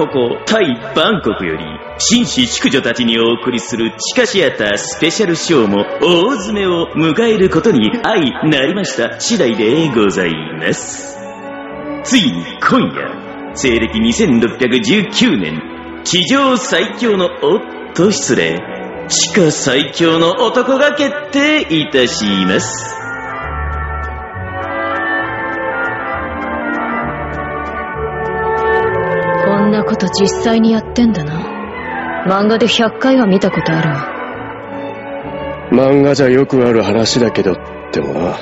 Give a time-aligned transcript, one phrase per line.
[0.00, 1.64] ここ、タイ・バンコクより、
[1.98, 11.18] 紳士淑女たちにお送りする地下シアタースペシャルショーも大詰めを迎えることに相なりました次第でございます。
[12.04, 17.60] ついに今夜、西暦2619年、地上最強の、おっ
[17.94, 18.56] と失礼、
[19.08, 23.09] 地下最強の男が決定いたします。
[30.00, 31.60] と実際にやってんだな。
[32.26, 34.20] 漫画で100回は見たことあるわ。
[35.72, 37.56] 漫画じゃよくある話だけどっ
[37.92, 38.36] てもな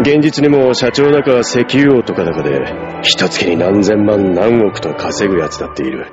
[0.00, 2.60] 現実にも社長だか石油王とかだかで
[3.02, 6.12] 一月に何千万何億と稼ぐやつだっている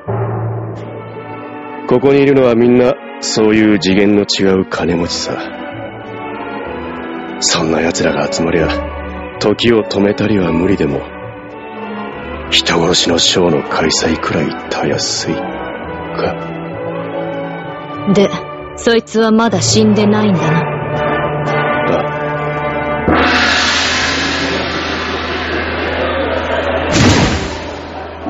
[1.87, 5.37] ここにいるのはみんなそういう次元の違う金持ちさ
[7.41, 8.69] そんな奴らが集まりゃ
[9.39, 11.14] 時を止めたりは無理でも
[12.49, 15.41] 人殺しのショーの開催くらいたやすいか。
[18.13, 18.29] で、
[18.75, 20.75] そいつはまだ死んでないんだな。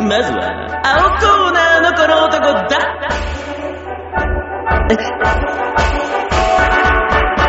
[0.08, 2.96] まずは、青コーナーのこの男だ。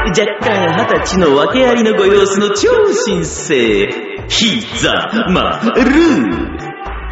[0.09, 4.93] 若干二十歳の訳ありのご様子の超新星、ひざ
[5.29, 5.93] まる。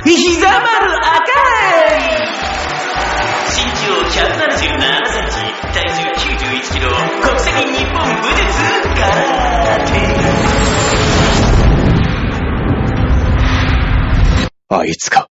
[0.05, 1.17] ひざまる赤
[1.91, 2.05] い
[3.55, 5.35] 身長177センチ、
[5.73, 6.91] 体重91キロ、
[7.23, 8.42] 国籍日本武術
[8.95, 9.05] 空
[9.87, 9.92] 手。
[14.69, 15.29] あいつか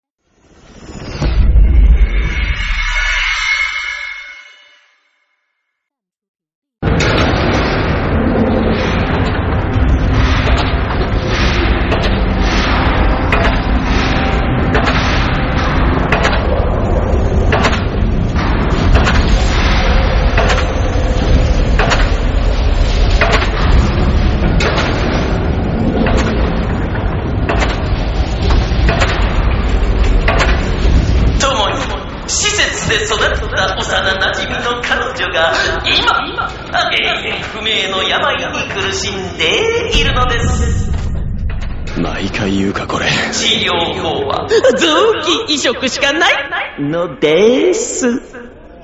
[44.75, 45.13] 臓
[45.47, 46.33] 器移植しかない。
[46.79, 48.07] のです。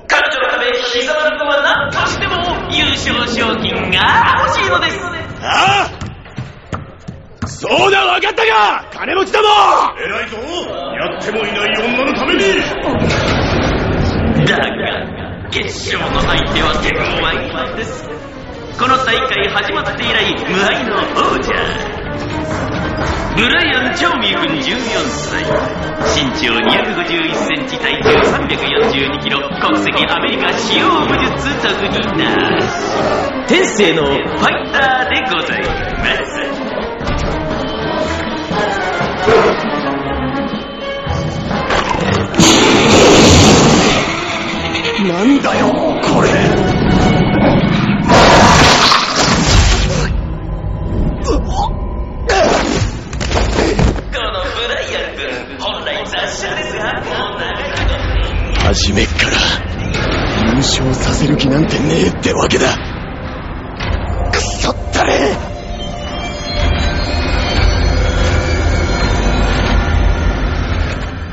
[0.06, 2.34] 彼女のため膝丸君は何としても
[2.70, 5.00] 優勝賞金が欲しいのです。
[5.42, 6.04] ああ
[7.46, 8.84] そうだ分かったか。
[8.92, 9.48] 金持ちだも。
[9.98, 10.36] 偉いぞ。
[10.38, 12.40] やってもいない女のために。
[14.46, 18.04] だが決勝の相手は天ワインです。
[18.78, 21.52] この大会始まって以来無敗の王者
[23.36, 24.70] ブライアン・チョーミー君14
[25.08, 29.40] 歳身長251センチ体重342キロ。
[29.60, 32.68] 国籍アメリカ使用武術特技なし
[33.48, 35.62] 天性のファイターでござい
[35.98, 36.84] ます。
[45.08, 45.66] なんだよ
[46.00, 46.63] これ。
[58.64, 59.36] 初めっから
[60.52, 62.74] 優勝させる気なんてねえってわけだ。
[64.32, 65.36] くそったれ。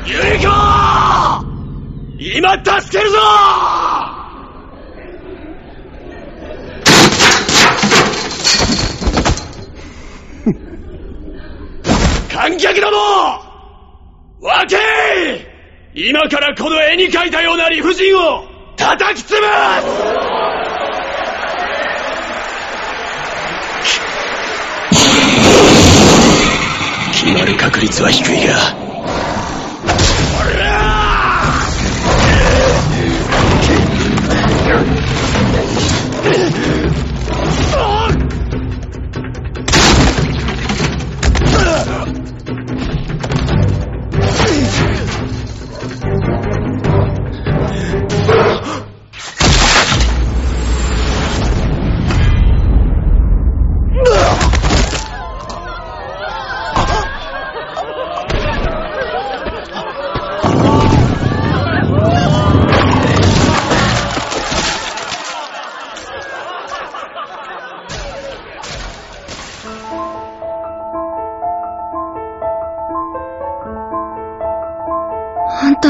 [0.04, 0.48] ユリコ
[2.18, 3.16] 今助けるぞ！
[12.30, 12.96] 観客ども
[14.42, 15.51] わけ
[15.94, 19.36] 今からこの絵に描いたような理不尽を叩き潰す!
[27.24, 28.81] 決まる確率は低いが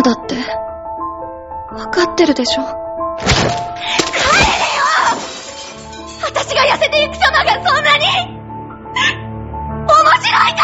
[0.01, 0.37] だって、
[1.75, 2.63] わかってるでしょ？
[2.63, 2.69] 帰れ
[4.79, 4.85] よ！
[6.25, 10.63] 私が痩せていく様がそんなに面白いか？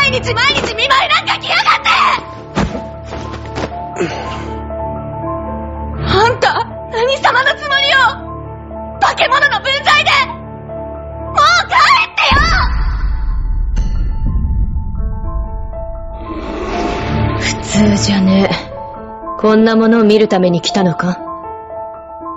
[0.00, 1.88] 毎日毎日見舞いなんか来やがって！
[6.08, 7.98] あんた、何様のつもりよ？
[9.00, 10.10] 化け物の分際で
[17.96, 18.54] 通じゃねえ。
[19.38, 21.18] こんなものを見るために来たのか？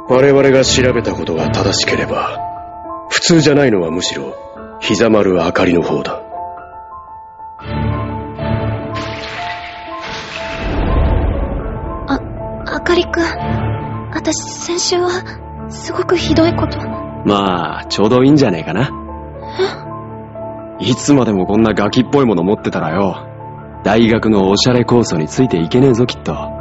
[0.07, 2.39] 我々が調べたことが正しければ、
[3.09, 4.35] 普通じゃないのはむしろ、
[4.79, 6.21] 膝丸あかりの方だ。
[12.07, 12.19] あ、
[12.65, 13.23] あかりくん。
[14.13, 15.09] 私、先週は、
[15.69, 16.79] すごくひどいこと。
[17.25, 18.89] まあ、ちょうどいいんじゃねえかな。
[20.79, 23.25] いつまでもこんなガキっぽいもの持ってたらよ、
[23.83, 26.33] 大学のおしゃれコースについていけねえぞ、きっと。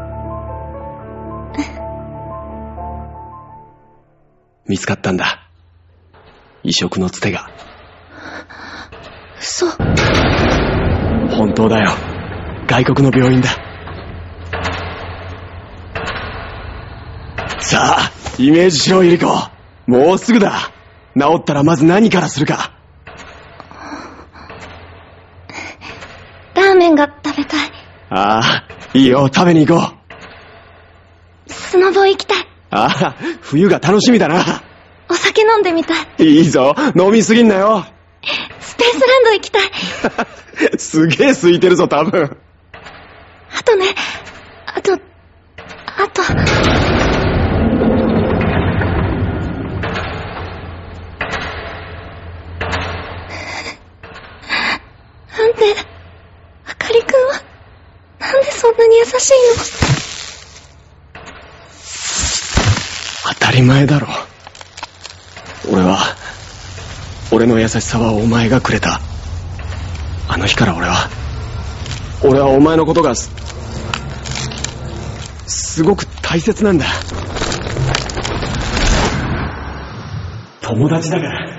[4.68, 5.40] 見つかったんだ。
[6.62, 7.50] 移植のつてが。
[9.40, 9.66] 嘘。
[11.36, 11.90] 本当だよ。
[12.66, 13.48] 外国の病院だ。
[17.60, 19.26] さあ、イメージしろ、ゆり子。
[19.86, 20.70] もうすぐだ。
[21.18, 22.72] 治ったらまず何からするか。
[26.54, 27.70] ラーメンが食べたい。
[28.10, 28.64] ああ、
[28.94, 29.92] いいよ、食べに行こ
[31.46, 31.52] う。
[31.52, 32.46] スノボ行きたい。
[32.70, 34.62] ああ、冬が楽しみだな。
[35.10, 36.06] お酒飲んでみたい。
[36.18, 37.86] いいぞ、飲みすぎんなよ。
[38.60, 39.62] スペースランド行きたい。
[40.78, 42.36] すげえ空いてるぞ、多分。
[43.56, 43.86] あとね、
[44.66, 44.98] あと、あ
[46.08, 46.22] と。
[55.38, 55.76] なんで、
[56.66, 57.42] あかりくんは、
[58.20, 59.32] なんでそんなに優しい
[63.32, 64.08] 当たり前だろ。
[65.70, 65.98] 俺は、
[67.30, 69.00] 俺の優しさはお前がくれた。
[70.28, 71.08] あの日から俺は、
[72.24, 73.30] 俺はお前のことがす、
[75.46, 76.86] すごく大切なんだ。
[80.60, 81.57] 友達だから。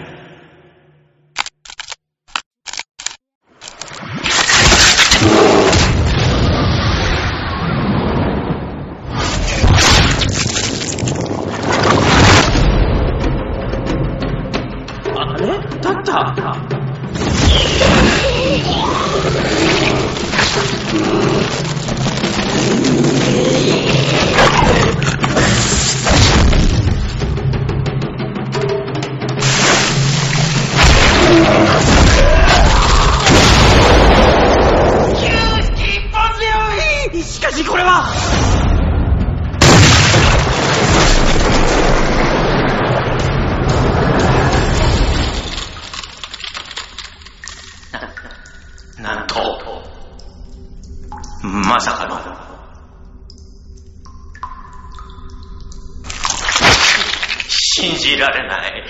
[58.29, 58.83] られない、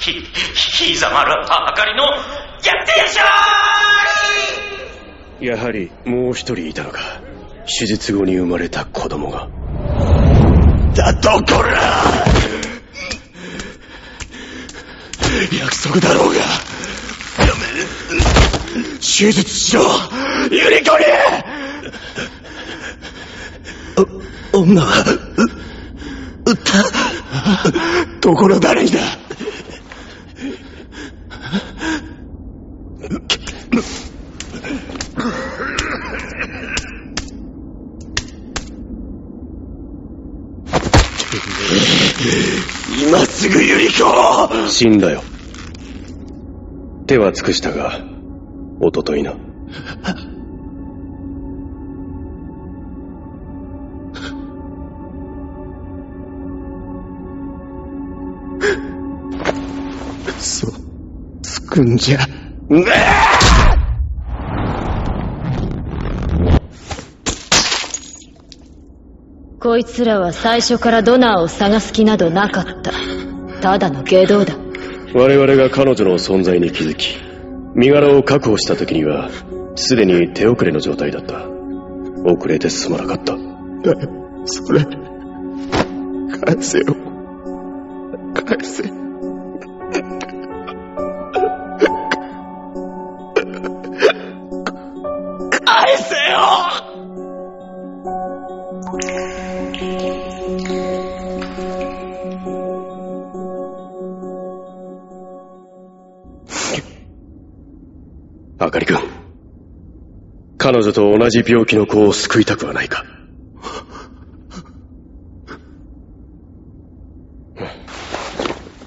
[0.00, 0.12] ひ、
[0.54, 7.00] ひざまるあかりの、やってやしょやはり、もう一人いたのか。
[7.66, 9.48] 手術後に生まれた子供が。
[10.94, 11.78] だとこら！
[15.52, 16.40] 約束だろうが。
[19.00, 19.82] 手術しろ！
[20.50, 21.04] ゆり子に
[24.52, 25.04] お女は
[26.46, 28.98] う撃ったところ誰にだ？
[43.00, 45.22] 今すぐゆり子死んだよ。
[47.06, 48.00] 手は尽くしたが、
[48.80, 49.34] おとといな。
[61.78, 62.18] くんじゃ
[69.60, 72.92] こいつらは最初からドナーを探す気などなかった。
[73.60, 74.54] ただの下道だ。
[75.14, 77.16] 我々が彼女の存在に気づき、
[77.74, 79.30] 身柄を確保した時には、
[79.74, 81.46] すでに手遅れの状態だった。
[82.24, 83.36] 遅れてすまなかった。
[84.44, 86.96] それ返せよ
[108.78, 108.98] かりくん。
[110.56, 113.04] 彼女と同じ病気の子を救いたくはないか？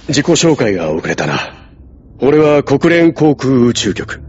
[0.07, 1.39] 自己紹介が遅れたな。
[2.19, 4.21] 俺は国連航空宇宙局。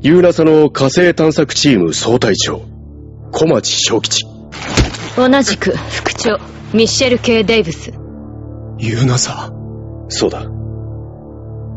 [0.00, 2.62] ユーナサの火星探索チーム総隊長、
[3.32, 4.24] 小町小吉。
[5.16, 6.38] 同じく副長
[6.72, 7.92] ミッシェル・ケイ・デイブス
[8.78, 9.52] ユーナサ？
[10.08, 10.53] そうだ。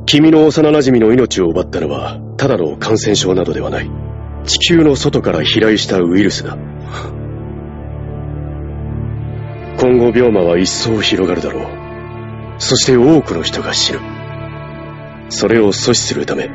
[0.08, 3.92] 君の幼馴染の命を奪ったのは、ただの感染症などではない。
[4.46, 6.56] 地球の外から飛来したウイルスだ。
[9.78, 11.64] 今後病魔は一層広がるだろう。
[12.58, 14.00] そして多くの人が死ぬ。
[15.28, 16.50] それを阻止するため、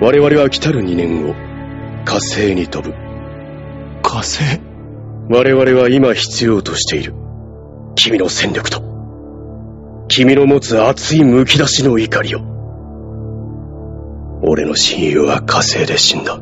[0.00, 1.34] 我々は来たる2年後、
[2.04, 2.94] 火星に飛ぶ。
[4.02, 4.60] 火星？
[5.28, 7.14] 我々は今必要としている。
[7.96, 8.80] 君の戦力と、
[10.06, 12.49] 君の持つ熱い剥き出しの怒りを。
[14.42, 16.40] 俺の親友は火星で死んだ。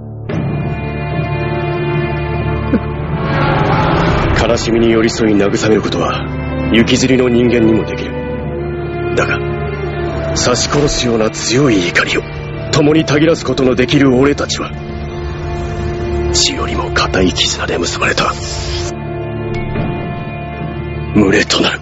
[4.40, 8.12] 悲しみに寄り添い慰めることは、雪吊りの人間にもできる。
[9.16, 9.38] だが、
[10.36, 12.22] 刺し殺すような強い怒りを、
[12.70, 14.70] 共にたぎらすことのできる俺たちは、
[16.32, 18.32] 血よりも固い絆で結ばれた。
[21.14, 21.80] 群れとなる。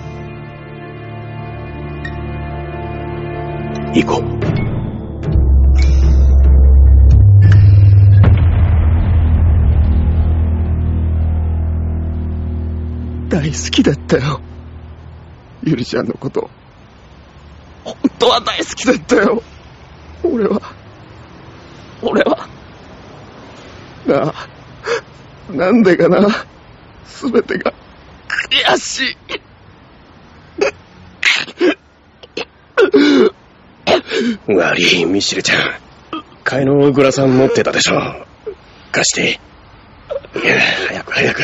[3.95, 4.36] 行こう。
[13.57, 14.41] 好きだったよ。
[15.65, 16.51] ゆりちゃんのこと。
[17.85, 19.43] 本当は大好きだったよ。
[20.23, 20.61] 俺は。
[22.03, 22.49] 俺は。
[24.07, 24.35] なあ、
[25.51, 26.29] なんでかな。
[27.07, 27.73] すべてが、
[28.51, 29.17] 悔しい。
[34.49, 35.59] 悪い、ミシルちゃん。
[36.45, 38.27] 替えのグラサン持ってたでしょ。
[38.93, 39.41] 貸して。
[40.39, 41.43] いや、早く早く。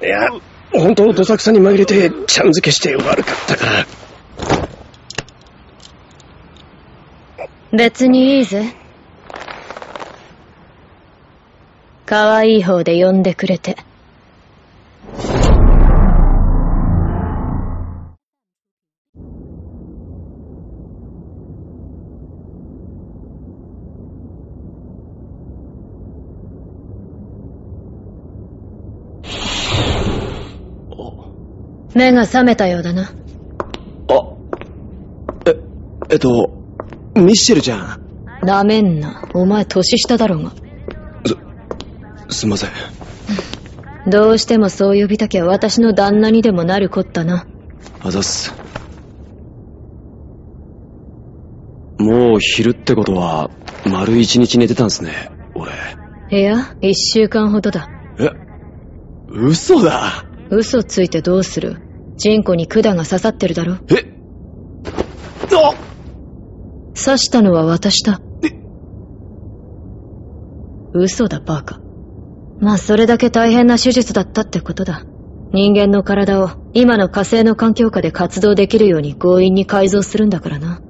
[0.00, 0.28] いや、
[0.72, 3.86] 本当どさくさに紛れて、ちゃんづけして悪かったから。
[7.72, 8.74] 別にいいぜ
[12.06, 13.76] 可愛い方で呼んでくれて
[31.98, 33.10] 目が覚めたようだなあ、
[35.46, 35.56] え、
[36.10, 36.50] えっと、
[37.16, 38.46] ミッシェルちゃん。
[38.46, 40.52] なめんなお前年下だろうが
[42.30, 42.70] すんません。
[44.10, 47.46] どうしてもそう呼びたきゃ私の旦那にでもなるこったな
[48.00, 48.54] あざっす。
[51.98, 53.50] もう昼ってことは、
[53.84, 55.72] 丸一日寝てたんすね、俺。
[56.30, 57.90] いや一週間ほどだ
[58.20, 58.30] え、
[59.28, 60.24] 嘘だ。
[60.50, 61.82] 嘘ついてどうする？
[62.18, 63.76] チンコに管が刺さってるだろ。
[63.88, 64.12] え？
[65.54, 65.74] あ！
[66.94, 68.20] 刺したのは私だ。
[70.92, 71.80] 嘘だバカ。
[72.60, 75.04] まあそれだけ大変な手術だったってことだ。
[75.52, 80.82] 人間の体を今の火星の環境下で活動できるように強引に改造するんだからな。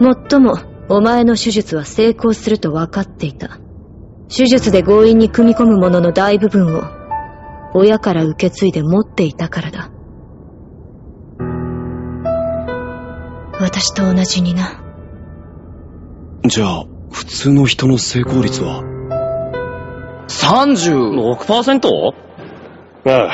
[0.00, 0.58] もっとも
[0.88, 3.58] お前の手術は成功すると分かっていた。
[4.34, 7.03] 手術で強引に組み込むものの大部分を
[7.74, 9.90] 親から受け継いで持っていたからだ
[13.60, 14.80] 私と同じにな
[16.44, 18.82] じゃあ、普通の人の成功率は
[20.28, 22.14] ？36%?3.6%
[23.06, 23.32] ああ、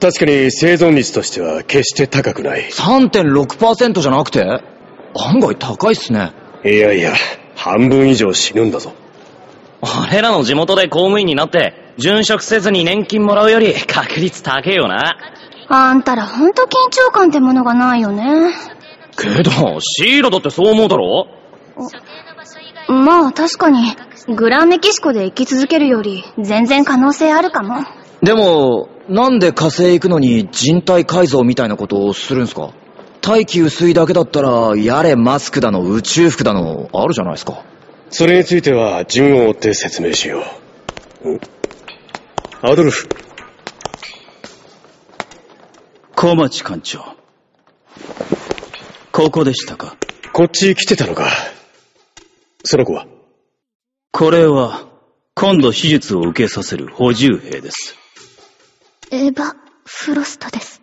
[0.00, 2.70] 確かに生存率としては決して高くない。
[2.70, 4.42] じゃなくて？
[4.42, 6.32] 案外高いっすね。
[6.64, 7.14] いやいや、
[7.54, 8.92] 半分以上死ぬんだぞ。
[10.10, 15.16] 俺らの地元で公務員になって、殉職せずに年金もらうより確率高えよな。
[15.68, 18.52] あんたらほんと緊張感ってものがないよね。
[19.16, 19.50] けど、
[19.80, 21.26] シーラだってそう思うだろ？
[22.88, 23.96] まあ確かに、
[24.28, 27.84] グランメキシコで生き続けるより全然可能性あるかも。
[28.22, 32.72] でも、なんで火星行くのに人体改造みたいなことをするんすか？
[33.22, 37.64] 大気薄いだけだったら、やれマスクだの宇宙服だの、あるじゃないですか。
[38.10, 40.44] それについては順を追って説明しよ
[41.24, 41.40] う。
[42.62, 43.08] んアドルフ、
[46.14, 47.04] 小町館長。
[49.12, 49.96] ここでしたか？
[50.32, 51.30] こっち来てたのか。
[52.64, 53.06] その子は？
[54.12, 54.86] これは、
[55.34, 57.94] 今度手術を受けさせる補充兵です。
[59.10, 60.80] エヴァ・フロストです。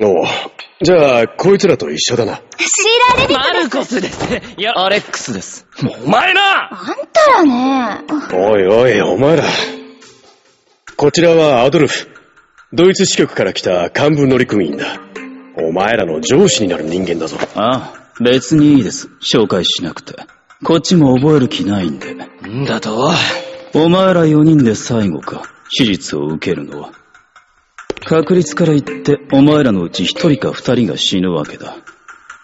[0.00, 0.24] おう。
[0.82, 2.40] じゃあ、こいつらと一緒だな。
[2.58, 4.24] シーラーレディマルコスです
[4.56, 5.66] いや、アレックスです。
[5.82, 8.04] もうお前なあんたらね。
[8.32, 9.44] おいおい、お前ら。
[11.02, 12.08] こちらはアドルフ。
[12.74, 15.00] ドイツ支局から来た幹部乗組員だ。
[15.56, 17.38] お前らの上司になる人間だぞ。
[17.54, 19.08] ああ、別にいいです。
[19.22, 20.14] 紹介しなくて。
[20.62, 22.12] こっちも覚える気ないんで。
[22.12, 23.10] んだと？
[23.72, 25.44] お前ら4人で最後か。
[25.74, 26.92] 手術を受けるのは。
[28.04, 31.78] 確率から言って、お前らのうち1人か2人が死ぬわけだ。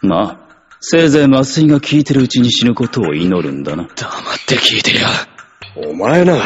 [0.00, 3.86] まあ、せいぜい麻酔が効いてるうちに死ぬことを祈るんだな。
[3.94, 5.10] 黙って聞いてや。
[5.90, 6.38] お前な、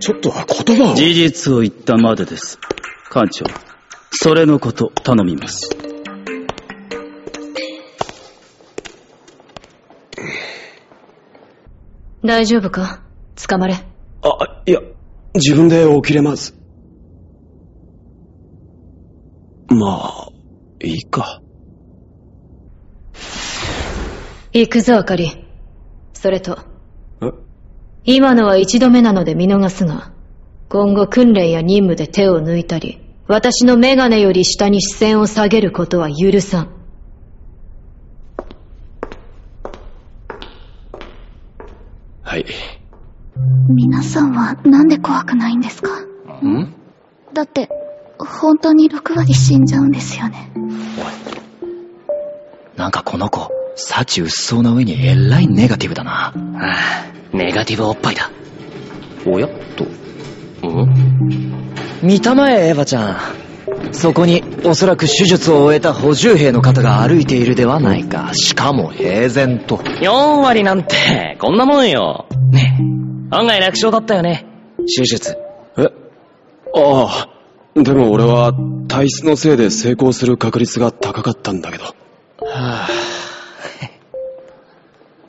[0.00, 0.94] ちょっとは言葉を。
[0.94, 2.58] 事実を言ったまでです。
[3.10, 3.44] 艦長、
[4.10, 5.68] それのこと頼みます。
[12.24, 13.02] 大丈夫か？
[13.48, 13.74] 捕まれ。
[13.74, 14.80] あ、いや、
[15.34, 16.54] 自分で起きれます。
[19.68, 20.28] まあ、
[20.82, 21.40] いいか。
[24.52, 25.44] 行くぞ、あかり。
[26.12, 26.69] それと、え
[28.04, 30.12] 今のは一度目なので見逃すが、
[30.68, 36.68] 今後訓練や任務で手を抜いたり、私のメガネより下に視線を下げることは許さん。
[42.22, 42.46] はい。
[43.68, 46.00] 皆さんはなんで怖くないんですか？
[46.44, 46.74] ん？
[47.34, 47.68] だって、
[48.18, 50.50] 本当に6割死んじゃうんですよね。
[52.76, 53.50] なんかこの子、
[53.88, 56.28] 幸薄そうな上にえらいネガティブだな。
[56.28, 58.30] ああ、ネガティブおっぱいだ。
[59.26, 59.84] おやと。
[59.84, 59.90] ん？
[62.02, 63.18] 見たまえ、エヴァちゃん。
[63.92, 68.30] そこに、おそらく手術を終えた補充兵の方が歩いているではないか。
[68.34, 69.76] しかも平然と。
[69.76, 72.26] 4割なんて、こんなもんよ。
[72.50, 72.78] ね
[73.32, 74.46] え、案外楽勝だったよね。
[74.78, 75.36] 手術。
[75.76, 75.84] え？
[76.74, 77.28] ああ、
[77.74, 78.52] でも俺は
[78.88, 81.84] 体質のせいで成功する確率が高かったんだけど。
[81.84, 83.19] はぁ。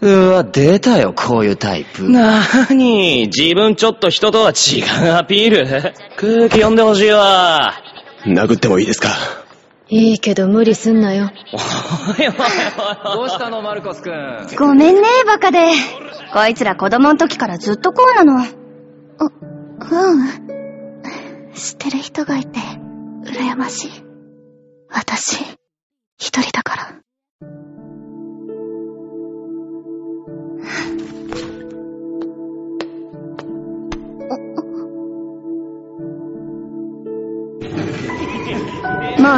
[0.02, 2.10] うわ、出たよ、こういうタイプ。
[2.10, 5.94] なーに、自分ちょっと人とは違うアピール？
[6.18, 7.74] 空気読んでほしいわ。
[8.26, 9.10] 殴ってもいいですか？
[9.90, 11.30] いいけど無理すんなよ。
[11.54, 11.58] お
[12.14, 13.16] いおいおいおい。
[13.18, 14.14] どうしたの、マルコス君？
[14.58, 15.60] ごめんね、バカで。
[16.34, 18.44] こいつら子供の時からずっとこうなの。
[18.44, 21.52] う、うん。
[21.54, 22.60] 知ってる人がいて、
[23.26, 23.92] 羨ましい。
[24.90, 25.44] 私、
[26.18, 26.96] 一人だから。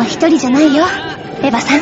[0.06, 0.86] 一人じゃないよ、
[1.42, 1.80] エヴァさん。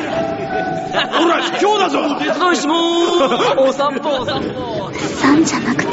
[1.11, 3.59] ほら、今日だぞ手伝いしまーす。
[3.59, 4.91] お散歩お散歩。
[4.93, 5.91] さんじゃなくて、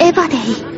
[0.00, 0.74] エヴァでいい。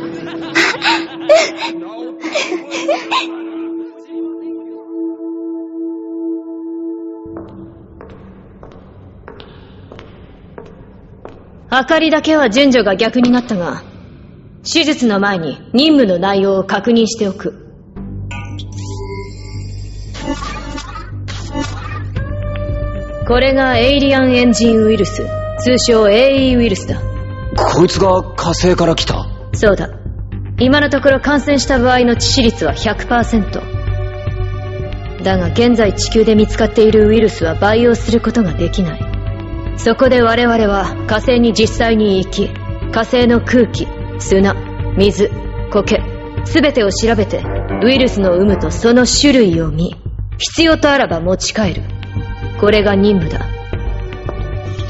[11.69, 13.83] あかりだけは順序が逆になったが、
[14.63, 17.66] 手術の前に任務の内容を確認しておく。
[23.27, 25.27] これがエイリアンエンジンウイルス、
[25.59, 27.03] 通称 AE ウイルスだ。
[27.57, 29.27] こいつが火星から来た。
[29.53, 29.91] そうだ。
[30.61, 35.25] 今のところ感染した場合の致死率は100%。
[35.25, 39.01] だが現在地球で見つかっているウイルスは培養することができない。
[39.77, 42.49] そこで我々は火星に実際に行き、
[42.93, 43.89] 火星の空気、
[44.21, 44.55] 砂、
[44.97, 45.33] 水、
[45.73, 46.01] 苔、
[46.45, 47.43] すべてを調べて、
[47.83, 49.97] ウイルスの有無とその種類を見、
[50.39, 51.96] 必要とあらば持ち帰る。
[52.61, 53.47] これが任務だ。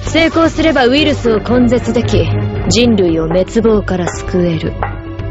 [0.02, 2.24] 成功すればウイルスを根絶でき、
[2.68, 4.72] 人類を滅亡から救える。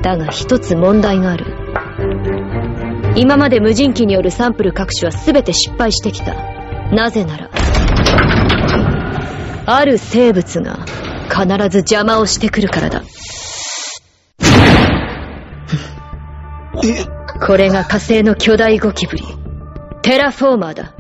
[0.02, 1.46] だが一つ問題がある。
[3.16, 6.36] 今まで無人機によるサンプル各種は全て失敗してきた。
[6.92, 7.50] なぜなら、
[9.66, 10.86] ある生物が
[11.30, 13.02] 必ず邪魔をしてくるからだ。
[17.46, 19.24] これが火星の巨大ゴキブリ。
[20.04, 20.94] テラフォーマーだ。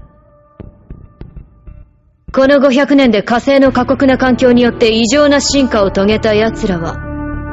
[2.36, 6.98] この500年で火星の過酷な環境によって異常な進化を遂げた奴らは、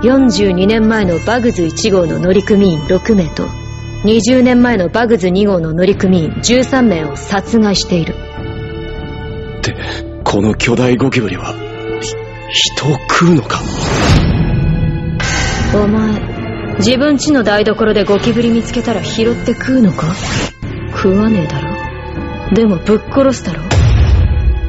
[0.03, 3.47] 42年前のバグズ1号の乗組員6名と、
[4.03, 8.17] 20年前のバグズ2号の乗組員13名を殺害している。
[9.59, 9.77] って、
[10.25, 11.55] この巨大ゴキブリは、
[12.51, 13.61] ひ人を食うのか？
[15.77, 20.13] お前、自分家の台所でゴキブリ見つけたら拾って食うのか？
[20.97, 21.71] 食わねえだろ？
[22.57, 23.72] でもぶっ殺すだろ？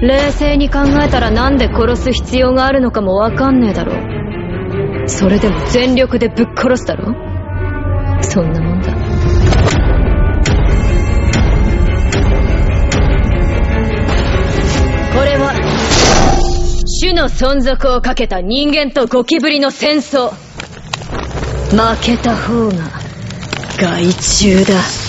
[0.01, 3.93] 冷静に考えたらなんで殺す必要があるのかもわかんねえだろ
[5.07, 7.13] それでも全力でぶっ殺すだろ
[8.21, 8.93] そんなもんだ。
[15.13, 15.53] これは
[17.01, 20.31] 種の存続をかけた人間とゴキブリの戦争。
[21.69, 22.73] 負けた方が
[23.79, 25.02] 害虫だ。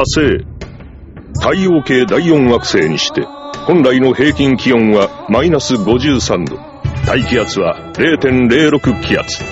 [0.00, 0.46] 火星
[1.42, 3.20] 太陽系第4惑星にして
[3.66, 6.56] 本来の平均気温はマイナス53度。
[7.06, 9.44] 大気圧は0.06気圧。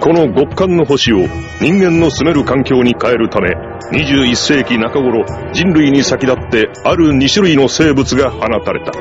[0.00, 1.26] この極寒の星を
[1.60, 3.50] 人間の住める環境に変えるため
[3.92, 8.92] 21世紀中頃人類に先立ってある2種類の生物が放たれた。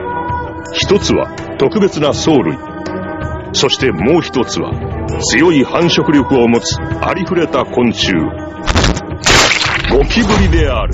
[0.74, 2.58] 一つは特別な藻類。
[3.54, 4.74] そしてもう一つは
[5.32, 8.12] 強い繁殖力を持つありふれた昆虫。
[9.98, 10.94] ゴキブリである。